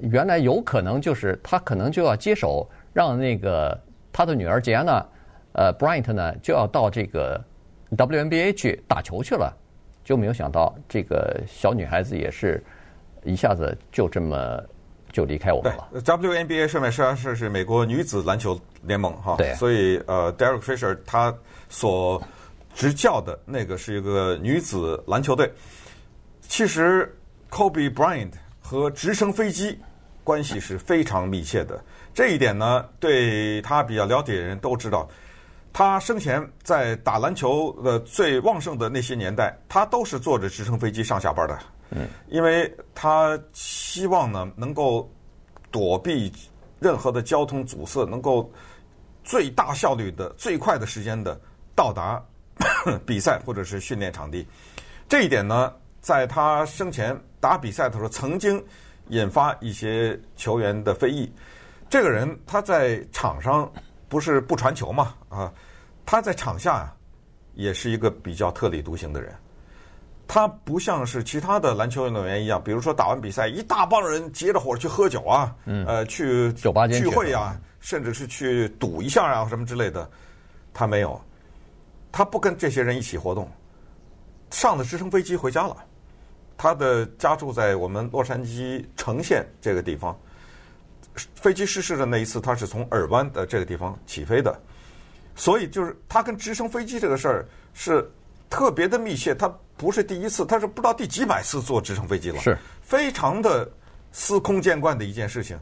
[0.01, 3.79] 原来有可能就是他可能就要接手，让那个
[4.13, 5.07] 他的女儿杰安娜
[5.53, 7.43] 呃 Bryant 呢就要到这个
[7.91, 9.55] WNBA 去打球去了。
[10.05, 12.63] 就没有想到这个小女孩子也是
[13.25, 14.63] 一下子就这么
[15.11, 15.89] 就离开我们了。
[16.01, 21.35] WNBA 上面实际上是是美国女子篮球联盟哈，对，所以呃，Derek Fisher 他
[21.69, 22.23] 所
[22.73, 25.51] 执教的那个是一个女子篮球队。
[26.49, 27.15] 其实
[27.51, 29.79] Kobe Bryant 和直升飞机
[30.25, 31.83] 关系是非常密切的，
[32.15, 35.09] 这一点呢，对他比较了解的人都知道。
[35.73, 41.59] 他生前在打篮球的最旺盛的那些年代，他都是坐着直升飞机上下班的。
[41.91, 45.09] 嗯，因为他希望呢能够
[45.71, 46.33] 躲避
[46.81, 48.51] 任何的交通阻塞，能够
[49.23, 51.39] 最大效率的、最快的时间的
[51.75, 52.21] 到达
[53.05, 54.47] 比赛或者是训练场地。
[55.09, 55.73] 这一点呢，
[56.07, 58.65] 在他生前打比赛的时候，曾经
[59.09, 61.29] 引发一些球员的非议。
[61.91, 63.69] 这个人他在场上
[64.09, 65.17] 不是不传球嘛？
[65.29, 65.53] 啊。
[66.05, 66.95] 他在场下啊，
[67.55, 69.35] 也是一个比较特立独行的人。
[70.29, 80.09] 他不像是其他的篮球运动员一样，比如说打完比赛，一大帮人结着伙去喝酒啊，呃，去酒吧聚会啊，甚至是去赌一下啊什么之类的。
[80.73, 81.21] 他没有，
[82.13, 83.51] 他不跟这些人一起活动，
[84.53, 85.77] 上了直升飞机回家了。
[86.57, 90.19] 他的家住在我们洛杉矶城县这个地方。
[91.35, 94.55] 飞机失事的那一次，他是从尔湾的这个地方起飞的。
[95.35, 98.11] 所以就是他跟直升飞机这个事儿是
[98.51, 103.71] 特别的密切，他不是第一次，他是不知道第几百次坐直升飞机了，是非常的
[104.13, 105.59] 司空见惯的一件事情。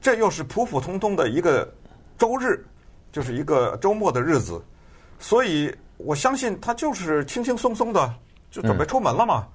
[0.00, 1.70] 这又是普普通通的一个
[2.18, 2.64] 周日，
[3.12, 4.62] 就是一个周末的日子，
[5.18, 8.14] 所以我相信他就是轻轻松松的
[8.50, 9.46] 就准备出门了嘛。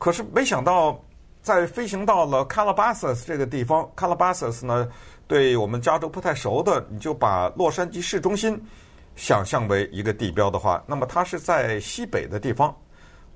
[0.00, 0.98] 可是没想到，
[1.42, 4.88] 在飞行到了 Calabasas 这个地方，Calabasas 呢。
[5.28, 8.60] 对我们加州不太熟的，你就把洛杉矶市中心
[9.14, 12.76] 想象为一个地标的话，那么它是在西北的地方，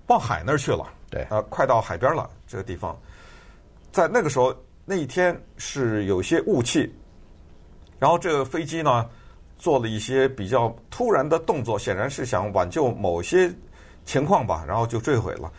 [0.09, 0.85] 往海那儿去了。
[1.09, 2.29] 对，呃，快到海边了。
[2.49, 2.99] 这个地方，
[3.93, 4.53] 在那个时候，
[4.85, 6.93] 那一天是有些雾气，
[8.01, 9.09] 然后这个飞机呢，
[9.57, 13.49] 做了一些比较突然的动作，显然是想挽救某些
[14.05, 15.53] 情况吧，然后就坠毁了。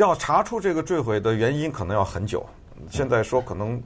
[0.00, 2.44] 要查出这个坠毁的原因，可能要很久。
[2.90, 3.80] 现在说可能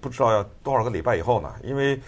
[0.00, 1.98] 不知道要多少个礼拜以后呢，因为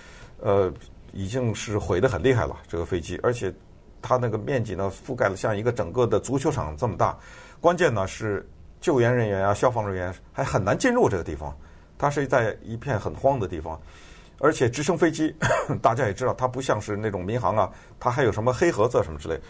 [0.41, 0.73] 呃
[1.13, 3.55] 已经是毁得很厉害了这个飞机，而且
[4.03, 7.17] 它那个面积呢覆盖了像一个整个的足球场这么大。
[7.61, 8.45] 关键呢是
[8.81, 11.57] 救援人员啊、消防人员还很难进入这个地方，
[11.97, 13.81] 它是在一片很荒的地方，
[14.41, 15.33] 而且直升飞机
[15.81, 19.41] 大家也知道，它不像是那种民航啊，它还有什么黑盒子什么之类，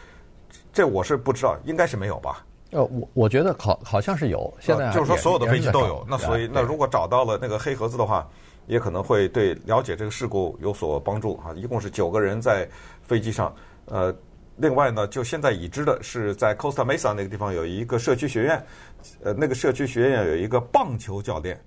[0.71, 2.45] 这我是不知道，应该是没有吧。
[2.73, 6.05] 呃，我我觉得好好像是有，现在就是说所有的飞机都有。
[6.09, 8.29] 那所以，那如果找到了那个黑盒子的话，
[8.67, 11.55] 也可能会对了解这个事故有所帮助啊。
[11.55, 12.69] 一共是九个人在
[13.03, 13.55] 飞机上。
[13.85, 14.13] 呃，
[14.57, 18.67] 另外呢，就现在已知的是在 Costa Mesa 那个地方有一个社区学院，
[19.23, 21.61] 呃，那个社区学院有一个棒球教练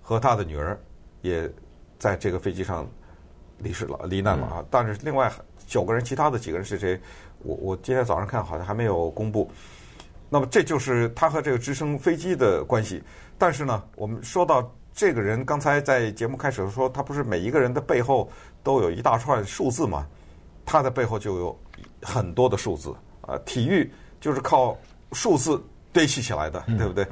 [0.00, 0.80] 和他的女儿
[1.20, 1.48] 也
[1.98, 2.88] 在这个飞机上
[3.58, 4.64] 离世了、罹难了啊。
[4.70, 5.30] 但是另外
[5.66, 6.98] 九个人，其他的几个人是谁？
[7.40, 9.50] 我我今天早上看好像还没有公布。
[10.28, 13.02] 那么这就是他和这个直升飞机的关系。
[13.36, 18.28] 但是呢，我们说到这个人，刚才在节目开始的时候说，他不是每一个人的背后
[18.62, 20.06] 都有一大串数字嘛？
[20.66, 21.58] 他的背后就有
[22.02, 23.38] 很多的数字啊。
[23.46, 24.76] 体育就是靠
[25.12, 25.62] 数字
[25.92, 27.06] 堆砌起来的，对不对？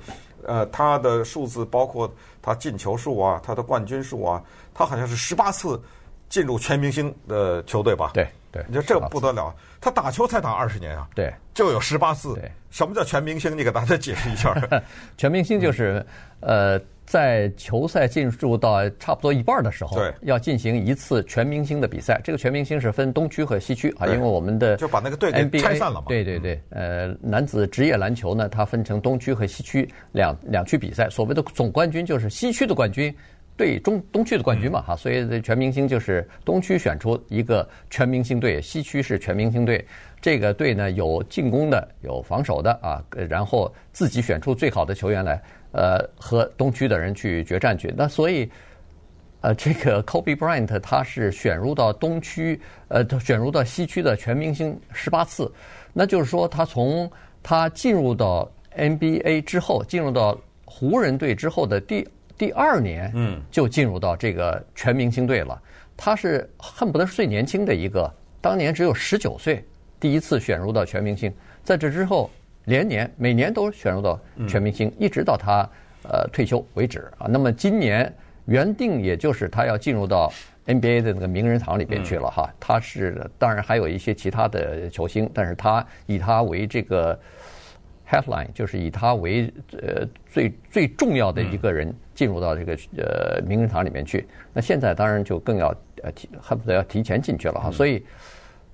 [0.45, 4.43] 呃，他的数字包括他进球数啊，他的冠军数啊，
[4.75, 5.81] 他好像是十八次
[6.29, 8.11] 进入全明星的球队吧？
[8.15, 8.29] 对。
[8.57, 12.35] 对，你说这不得了，他打球才打二十年啊，对，就有十八次。
[12.35, 13.57] 对，什么叫全明星？
[13.57, 14.55] 你给大家解释一下。
[15.17, 16.05] 全明星就是，
[16.41, 22.21] 呃，在球赛进入到差不多一半的时候，对，要进行一次全明星的比赛。
[22.25, 26.07] 这个全明星是分东区和西区啊，因为我们的就把那个队给拆散了嘛。
[26.09, 31.09] 对对对，呃，男子职业篮球呢，它分成东区和西区两两区比赛。
[31.11, 33.15] 所谓的总冠军就是西区的冠军。
[33.57, 39.85] 对中东区的冠军嘛哈，所以全明星就是东区选出一个全明星队，西区是全明星队。
[40.21, 45.41] 这个队呢，有进攻的，有防守的啊，然后自己选出最好的球员来，
[45.73, 47.95] 呃，和东区的人去决战去。
[47.97, 48.51] 那所以，
[49.41, 55.51] 呃，这个 Kobe Bryant 他是选入到东区，呃，选入到西区的全明星十八次。
[55.93, 57.11] 那就是说，他从
[57.43, 62.07] 他进入到 NBA 之后，进入到湖人队之后的第。
[62.39, 65.61] 第二年，嗯，就进入到这个全明星队了。
[65.97, 69.65] 他是恨不得是最年轻的一个，当年只有十九岁，
[69.99, 71.33] 第一次选入到全明星。
[71.65, 72.31] 在这之后，
[72.67, 75.69] 连年每年都选入到全明星，一直到他
[76.03, 77.27] 呃退休为止啊。
[77.29, 80.31] 那么今年原定也就是他要进入到
[80.67, 82.53] NBA 的那个名人堂里边去了哈。
[82.61, 87.19] 他是当然还有一些其他的球星，但是他以他为这个。
[88.09, 94.27] Headline 就是以他为呃最最重要的一个人进入到这个呃名人堂里面去。
[94.53, 97.71] 那现在当然就更要呃提恨不得要提前进去了哈。
[97.71, 98.05] 所以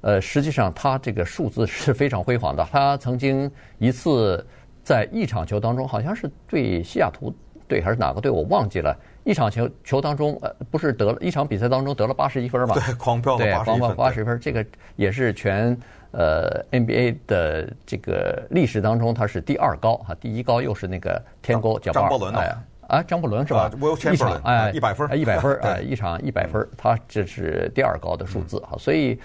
[0.03, 2.62] 呃实际上他这个数字是非常辉煌的。
[2.71, 4.47] 他曾经一次
[4.83, 7.35] 在一场球当中，好像是对西雅图
[7.66, 8.95] 队还是哪个队我忘记了。
[9.25, 12.75] 一场球球当中呃不是得了一场比赛当中得了八十一分嘛？
[12.75, 13.97] 对，狂飙了八十分。
[13.97, 14.65] 八十分，这个
[14.97, 15.77] 也是全。
[16.15, 22.55] 呃，NBA 的这个历史当中，他是第二高哈，第一高又是那个天勾贾巴尔，哎
[22.87, 23.71] 啊，张伯伦是吧？
[24.13, 29.19] 一场哎，一百分，一百分哎， 一场一百分，他这是第二高的数字哈，所以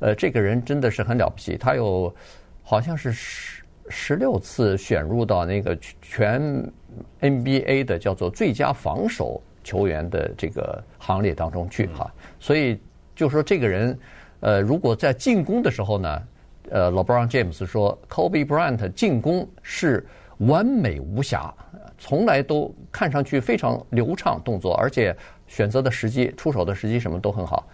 [0.00, 2.14] 呃，这个人真的是很了不起，他有
[2.62, 6.70] 好像是十十六次选入到那个全
[7.20, 12.78] NBA 的叫做最佳防守球员的这个行列当中去哈，所以
[13.14, 13.98] 就说这个人
[14.40, 16.22] 呃，如果在进攻的时候呢。
[16.70, 20.04] 呃，LeBron James 说，Kobe Bryant 进攻是
[20.38, 21.52] 完美无瑕，
[21.98, 25.14] 从来都看上去非常流畅动作，而且
[25.46, 27.66] 选择的时机、出手的时机什么都很好，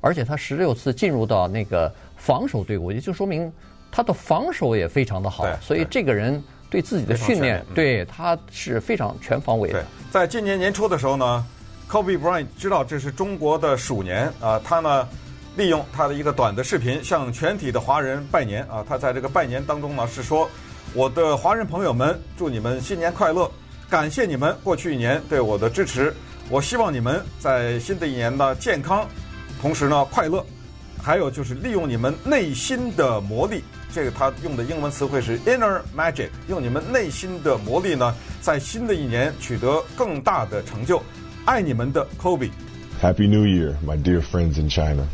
[0.00, 3.50] 而且他十六次进入到那个防守队伍，也就说明
[3.92, 9.84] 他的防守也非常的好，所以这个人对自己的训练，对他是非常全方位的。
[10.10, 11.46] 在今年年初的时候呢
[11.88, 15.06] ，Kobe Bryant 知道这是中国的鼠年啊，他呢。
[15.54, 18.82] 利用他的一个短的视频向全体的华人拜年啊！
[18.88, 20.48] 他在这个拜年当中呢是说
[20.96, 23.50] ：“我的华人朋友们，祝你们新年快乐！
[23.90, 26.10] 感谢你们过去一年对我的支持。
[26.48, 29.06] 我希望你们在新的一年呢健康，
[29.60, 30.42] 同时呢快乐。
[31.01, 41.01] 还有就是利用你们内心的魔力，这个他用的英文词汇是 inner magic，用你们内心的魔力呢，在新的一年取得更大的成就。
[41.45, 45.07] 爱你们的 Kobe。Happy New Year, my dear friends in China.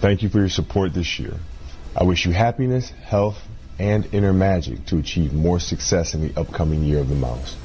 [0.00, 1.34] Thank you for your support this year.
[1.92, 3.36] I wish you happiness, health,
[3.78, 7.56] and inner magic to achieve more success in the upcoming year of the mouse.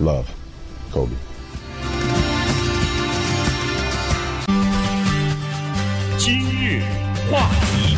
[0.00, 0.26] Love,
[0.90, 1.14] Kobe.
[7.31, 7.97] 话题，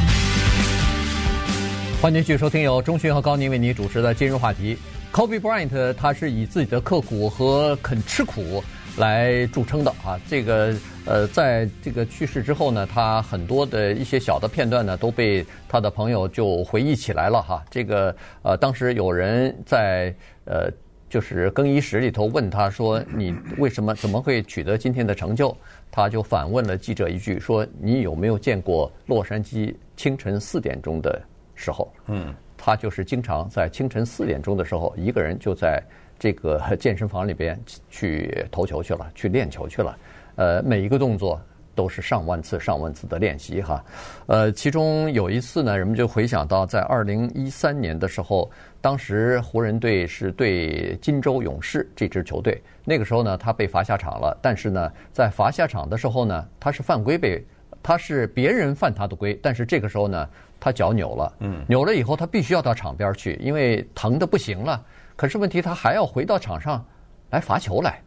[2.01, 4.77] 欢迎继续收听由钟迅和高宁为你主持的今日话题。
[5.12, 8.63] Kobe Bryant 他是以自己的刻苦和肯吃苦
[8.97, 10.19] 来著称的啊。
[10.27, 10.73] 这个
[11.05, 17.63] 呃，在这个去世之后呢，他很多的一些小的片段呢，都被他的朋友就回忆起来了哈。
[17.69, 20.13] 这个呃，当时有人在
[20.45, 20.71] 呃。
[21.09, 25.55] 就是更衣室里头问他说：“你为什么怎么会取得今天的成就？”
[25.95, 31.21] 他就反问了记者一句说：“你有没有见过洛杉矶清晨四点钟的
[31.53, 35.79] 时候？”嗯，他就是经常在清晨四点钟的时候，一个人就在
[36.17, 37.56] 这个 健身房里边
[37.91, 39.95] 去投球去了，去练球去了。
[40.36, 41.39] 呃，每一个动作。
[41.75, 43.84] 都是上万次、上万次的练习哈，
[44.27, 48.47] 呃，其中有一次呢，人们就回想到在二零一三年的时候，
[48.84, 57.41] 当时湖人队是对金州勇士这支球队，那个时候呢，他被罚下场了，但是呢，在罚下场的时候呢，他是犯规被，
[57.82, 66.86] 他是别人犯他的规，但是这个时候呢，他脚扭了，嗯，扭了以后他必须要到场边去，因为疼的不行了，可是问题他还要回到场上
[67.30, 68.02] 来罚球来，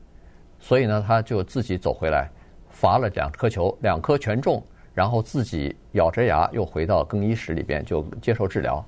[0.61, 2.29] 所以呢，他就自己走回来。
[2.69, 4.63] 罚了两颗球，两颗全中，
[4.93, 8.85] 然后自己咬着牙又回到更衣室里边就接受治疗。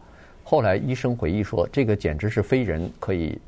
[0.51, 3.39] 后来医生回忆说，这个简直是非人可以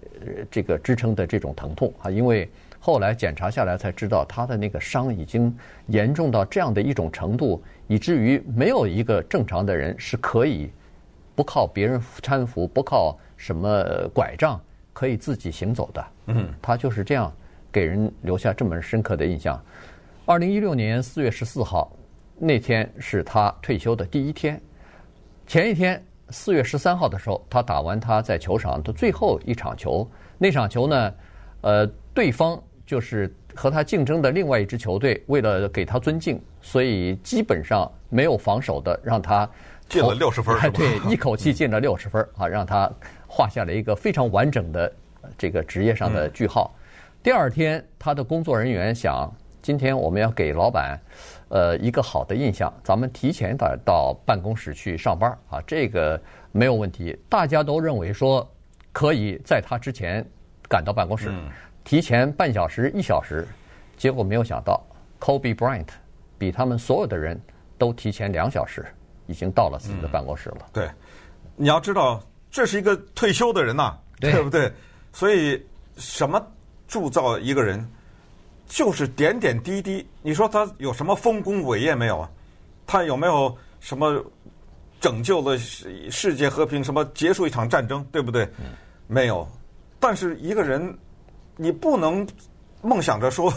[0.51, 2.11] 这个支撑的这种疼痛啊！
[2.11, 2.47] 因为
[2.79, 5.51] 后来检查下来才知道，他的那个伤已经
[5.87, 10.71] 严重到这样的一种程度，以至于没有一个正常的人是可以
[11.35, 13.83] 不靠别人搀扶，不靠什么
[14.13, 14.61] 拐杖
[14.93, 16.07] 可以自己行走的。
[16.27, 17.33] 嗯，他就是这样
[17.73, 19.59] 给人留下这么深刻的印象。
[20.27, 21.91] 二零一六年四月十四号，
[22.39, 24.61] 那天是他退休的第一天。
[25.47, 30.09] 前一天四月十三号的时候，他打完他在球场的最后一场球。
[30.39, 31.15] 那场球呢，
[31.61, 39.49] 呃，对方就是和他竞争的另外一支球队，为了给他尊敬，所以基本上没有防守的，让他
[39.89, 40.57] 进了六十分。
[40.73, 42.91] 对，一口气进了六十分啊，让他
[43.27, 44.93] 画下了一个非常完整的
[45.37, 46.75] 这个职业上的句号。
[47.23, 49.33] 第二天，他的工作人员想。
[49.63, 50.99] 今天我们要给老板，
[51.51, 52.73] 呃，一个好的印象。
[52.83, 57.17] 咱们提前到到办公室去上班啊，这个没有问题。
[57.29, 58.49] 大家都认为说
[58.93, 60.25] 可以在他之前
[60.69, 61.33] 赶到办公室，
[61.85, 63.47] 提前半小时一小时。
[63.97, 64.83] 结果没有想到
[65.21, 65.89] ，Kobe Bryant
[66.39, 67.39] 比他们所有的人
[67.77, 68.87] 都提前两小时，
[69.27, 70.59] 已经到了自己的办公室了。
[70.61, 70.91] 嗯、对，
[71.55, 74.73] 你要知道，这是一个退休的人呐、啊，对不对？
[75.13, 75.63] 所以
[75.97, 76.41] 什么
[76.89, 77.87] 铸造一个人？
[78.71, 82.31] 就是点点滴滴，你说他有什么丰功伟业没有啊？
[82.87, 84.25] 他有没有什么
[85.01, 86.83] 拯救了世世界和平？
[86.83, 88.49] 什么结束一场战争，对不对？
[89.09, 89.47] 没有。
[89.99, 90.97] 但是一个人，
[91.57, 92.25] 你不能
[92.81, 93.53] 梦想着说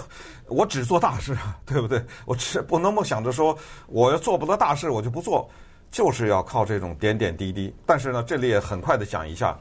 [0.48, 2.04] 我只做大事啊，对不对？
[2.26, 5.48] 我只不能梦想着说我要做不得大事，我就不做，
[5.92, 7.72] 就是要靠这种点点滴滴。
[7.86, 9.56] 但是呢，这里也很快的讲一下，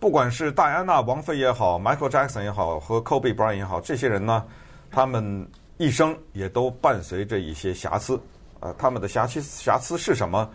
[0.00, 4.42] 不管是戴安娜王妃也好，Michael Jackson 也好，和 Kobe Bryant 也好，这些人呢。
[4.90, 5.46] 他们
[5.76, 8.20] 一生也都伴随着一些瑕疵，
[8.60, 10.48] 呃，他们的瑕疵瑕疵是什么，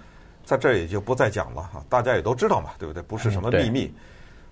[0.44, 3.04] 在这儿也就不再讲了哈，大家也都知道嘛，对不对？
[3.04, 3.94] 不是什么秘密。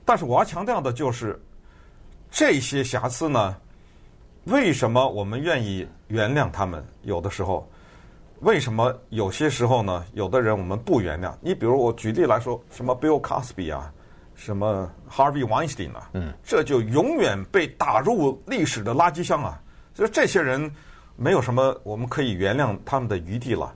[0.05, 1.39] 但是我要强调的就是，
[2.31, 3.55] 这些瑕疵呢，
[4.45, 6.83] 为什么我们愿意原谅他们？
[7.03, 7.67] 有的时候，
[8.41, 10.05] 为什么有些时候呢？
[10.13, 11.33] 有的人我们不原谅。
[11.41, 13.91] 你比如我举例来说，什么 Bill Cosby 啊。
[14.35, 16.09] 什么 Harvey Weinstein 啊？
[16.13, 19.61] 嗯，这就永远被打入历史的垃圾箱啊！
[19.93, 20.71] 所以这些人
[21.15, 23.75] 没有什么我们可以原谅他们的余地了。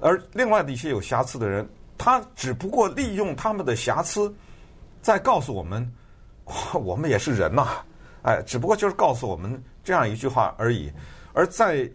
[0.00, 4.32] 而另外的一些有瑕疵的人，他只不过利用他们的瑕疵，
[5.00, 5.90] 在告诉我们，
[6.74, 7.82] 我们也是人呐，
[8.22, 10.92] 哎，只不过就是告诉我们这样一句话而已。
[11.32, 11.90] 而在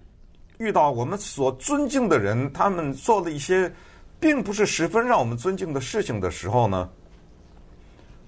[0.58, 3.72] 遇到我们所尊敬的人，他们做了一些
[4.20, 6.90] 并不是十分让我们尊敬的事情的时候呢？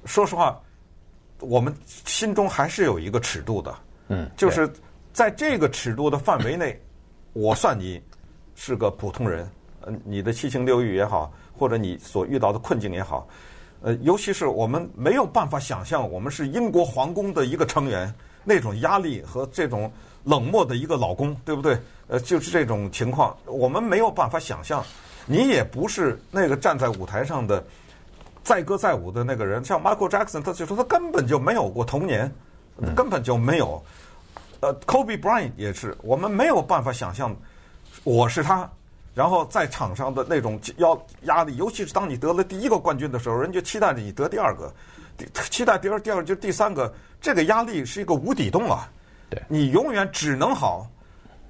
[0.06, 0.62] 说实话，
[1.40, 3.76] 我们心中还是有一个尺度的，
[4.10, 4.72] 嗯，就是
[5.14, 6.78] 在这个尺度的范围内，
[7.34, 8.02] 我算你
[8.56, 9.48] 是个普通人，
[9.82, 13.28] 呃，你的七情六欲也好，或者你所遇到的困境也好，
[13.82, 19.90] 呃，尤其是我们没有办法想象，我们是英国皇宫的一个成员，那种压力和这种
[20.24, 21.78] 冷漠的一个老公，对不对？
[22.08, 24.84] 呃，就是这种情况，我们没有办法想象。
[25.26, 27.64] 你也不是那个站在舞台上的。
[28.44, 32.30] 载歌载舞的那个人，像 Michael Jackson，他就说他根本就没有过童年，
[32.94, 33.82] 根本就没有。
[34.64, 37.36] 呃，Kobe Bryant 也是，我们没有办法想象
[38.06, 38.70] 我是他，
[39.14, 44.74] 然后在场上的那种要压力，尤其是当你得了第一个冠军的时候，人就期待着你得第二个，
[45.50, 48.90] 期待第二第二就第三个，这个压力是一个无底洞啊！
[49.30, 50.88] 对，你永远只能好，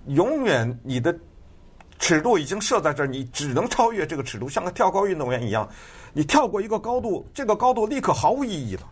[0.08, 1.16] 永远你的
[2.00, 5.70] 尺度已经设在这儿，你只能超越这个尺度，像个跳高运动员一样，
[6.14, 8.92] 你跳过一个高度，这个高度立刻毫无意义了，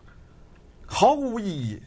[0.86, 1.82] 毫无意义。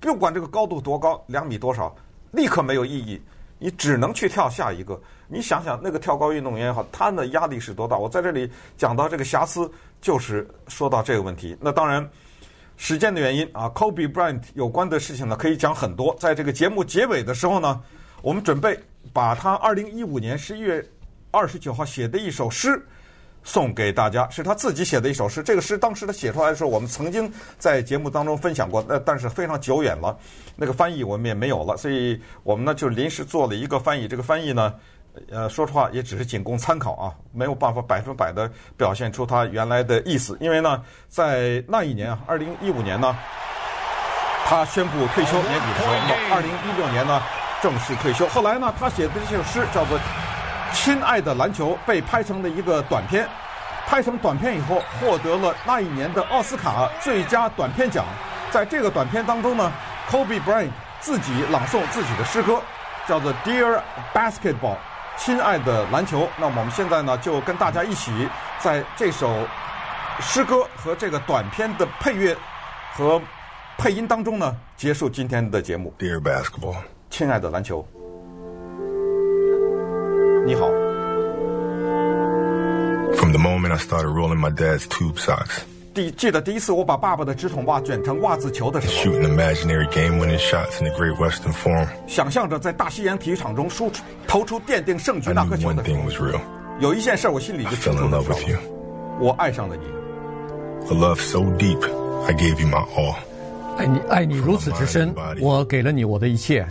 [0.00, 1.94] 不管这个高度多高，两米多少，
[2.32, 3.20] 立刻没有意义。
[3.58, 4.98] 你只能去跳下一个。
[5.28, 7.98] 你想想，那个跳高运动员也好，他的压力是多大？
[7.98, 9.70] 我在这里讲到这个瑕疵，
[10.00, 11.54] 就是说到这个问题。
[11.60, 12.08] 那当然，
[12.78, 16.16] 时间的原因啊，Kobe Bryant 有关的事情呢，可以讲很多。
[16.18, 17.80] 在这个节目结尾的时候呢，
[18.22, 18.76] 我们准备
[19.12, 20.82] 把他二零一五年十一月
[21.30, 22.82] 二十九号写的一首诗。
[23.42, 25.42] 送给大家，是他自己写的一首诗。
[25.42, 30.16] 这个诗当时他写出来的时候，我们曾经在节目当中分享过，那但是非常久远了，
[30.56, 34.06] 那个翻译我们也没有了，所以我们呢就临时做了一个翻译。
[34.06, 34.74] 这个翻译呢，
[35.30, 40.36] 呃，说实话也只是仅供参考啊，没有办法百分百的表现出他原来的意思。
[40.38, 43.16] 因为呢，在那一年啊，二零一五年呢，
[44.44, 45.94] 他宣布退休，年底的时候，
[46.34, 47.22] 二零一六年呢
[47.62, 48.28] 正式退休。
[48.28, 49.98] 后来呢，他写的这首诗叫做。
[50.72, 53.28] 亲爱的篮球被拍成了一个短片，
[53.86, 58.04] 拍成短片以后获得了那一年的奥斯卡最佳短片奖。
[58.50, 59.72] 在这个短片当中呢
[60.08, 62.60] ，Kobe Bryant 自己朗诵自己的诗歌，
[63.06, 63.80] 叫做《Dear
[64.14, 64.74] Basketball》，
[65.16, 66.28] 亲爱的篮球。
[66.36, 69.46] 那么我们现在呢，就跟大家一起在这首
[70.20, 72.36] 诗歌和这个短片的配乐
[72.94, 73.20] 和
[73.76, 75.94] 配音当中呢，结束今天的节目。
[75.98, 76.76] Dear Basketball，
[77.10, 77.99] 亲爱的篮球。
[80.46, 80.68] 你好。
[83.14, 85.60] From the moment I started rolling my dad's tube socks.
[85.92, 88.94] 第记得第一次我把爸爸的直筒袜卷成袜子球的时候。
[88.94, 91.86] Shooting imaginary game-winning shots in the Great Western Forum.
[92.06, 96.40] 想象着在大西洋体育场中输出投出奠定胜局那颗球的 one thing was real.
[96.80, 98.56] 有一件事我心里就清楚 love with you.
[99.20, 99.84] 我爱上了你。
[100.88, 101.82] A love so deep,
[102.26, 103.16] I gave you my all.
[103.76, 106.66] 爱你爱你如此之深，我给了你我的一切，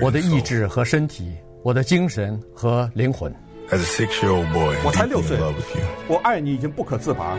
[0.00, 1.32] 我的意志和身体。
[1.62, 3.34] 我的精神和灵魂。
[3.70, 5.36] As a six-year-old boy, 我才六岁，
[6.08, 7.36] 我爱你已经不可自拔。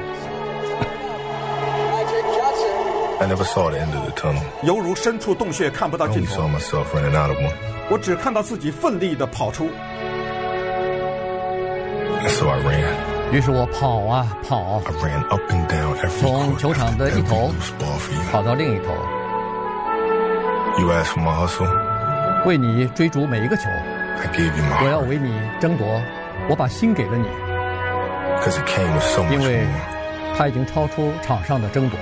[3.20, 4.44] I never saw the end of the tunnel.
[4.64, 6.42] 犹如身处洞穴看不到尽头。
[6.42, 7.54] I only saw myself running out of one.
[7.90, 9.68] 我只看到自己奋力的跑出。
[12.28, 12.94] So I ran.
[13.32, 14.82] 于是我跑啊跑。
[14.86, 17.52] I ran up and down every 从球场的一头
[18.32, 18.94] 跑到另一头。
[20.78, 21.68] You asked for my hustle.
[22.46, 23.64] 为你追逐每一个球，
[24.82, 26.02] 我要为你争夺，
[26.50, 27.28] 我把心给了你，
[29.32, 29.66] 因为
[30.38, 32.00] 他已经超出场上的争夺。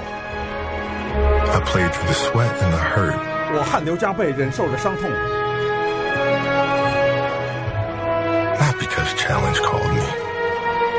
[3.54, 5.10] 我汗流浃背，忍受着伤痛。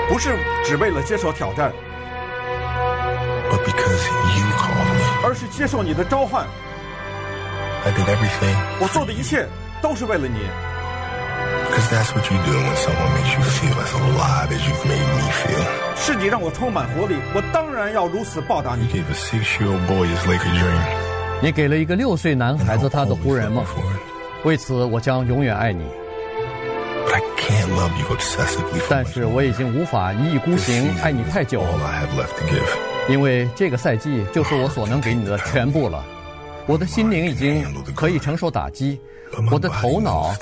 [0.08, 1.70] 不是只为了接受挑战，
[5.22, 6.46] 而是接受你的召唤。
[7.84, 8.56] I did everything.
[8.80, 9.46] 我做的一切
[9.82, 10.67] 都是为了你。
[11.78, 15.64] That's what you do when someone makes you feel as alive as you've made me feel.
[15.96, 18.86] 是你让我充满活力，我当然要如此报答你。
[18.88, 20.80] You gave a six-year-old boy his Laker dream.
[21.40, 23.64] 你给了一个六岁男孩子他的湖人梦，
[24.44, 25.84] 为此我将永远爱你。
[27.06, 28.82] But I can't love you obsessively.
[28.90, 33.10] 但是我已经无法一意孤行爱你太久，All I have left to give.
[33.10, 36.04] 因为这个赛季就是我所能给你的全部了。
[36.68, 37.64] 我的心灵已经
[37.94, 39.00] 可以承受打击，
[39.50, 40.34] 我的头脑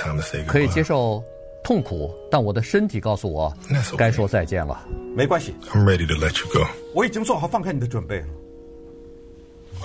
[0.49, 1.23] 可以接受
[1.63, 3.55] 痛苦，但我的身体告诉我
[3.97, 4.85] 该说再见了。
[5.15, 6.67] 没关系，I'm ready to let you go.
[6.95, 8.27] 我已经做好放开你的准备了。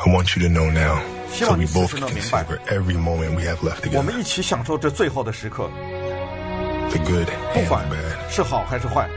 [0.04, 0.98] I want you to know now,
[1.32, 4.02] 希 so 望 we 你此 both 时 can 能明白，savor every moment we have left 我
[4.02, 4.02] together.
[4.02, 5.70] 们一起享受这最后的时刻
[6.90, 8.32] ，The good 不 and 管 the bad.
[8.34, 9.08] 是好还是坏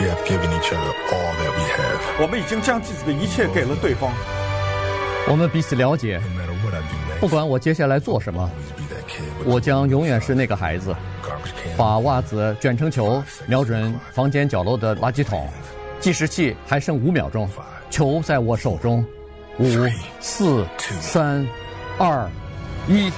[0.00, 2.22] ，We have given each other all that we have.
[2.22, 4.12] 我们已经将自己的一切给了对方。
[5.28, 6.20] 我们彼此了解，
[7.24, 8.50] 不管我接下来做什么，
[9.46, 10.94] 我将永远是那个孩子，
[11.74, 15.48] 把袜子卷成球，瞄准房间角落的垃圾桶。
[16.00, 17.48] 计时器还剩五秒钟，
[17.88, 19.02] 球在我手中，
[19.58, 19.64] 五、
[20.20, 20.66] 四、
[21.00, 21.46] 三、
[21.96, 22.28] 二、
[22.88, 23.10] 一。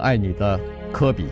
[0.00, 0.58] 爱你的
[0.92, 1.26] 科比。